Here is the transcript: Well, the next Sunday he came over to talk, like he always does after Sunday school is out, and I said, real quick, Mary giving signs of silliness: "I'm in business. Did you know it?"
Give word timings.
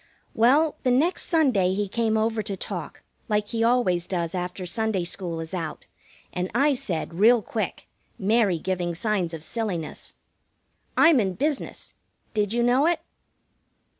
Well, 0.33 0.77
the 0.81 0.89
next 0.89 1.27
Sunday 1.27 1.75
he 1.75 1.87
came 1.87 2.17
over 2.17 2.41
to 2.41 2.57
talk, 2.57 3.03
like 3.29 3.49
he 3.49 3.63
always 3.63 4.07
does 4.07 4.33
after 4.33 4.65
Sunday 4.65 5.03
school 5.03 5.39
is 5.39 5.53
out, 5.53 5.85
and 6.33 6.49
I 6.55 6.73
said, 6.73 7.13
real 7.19 7.43
quick, 7.43 7.87
Mary 8.17 8.57
giving 8.57 8.95
signs 8.95 9.31
of 9.31 9.43
silliness: 9.43 10.15
"I'm 10.97 11.19
in 11.19 11.35
business. 11.35 11.93
Did 12.33 12.51
you 12.51 12.63
know 12.63 12.87
it?" 12.87 13.01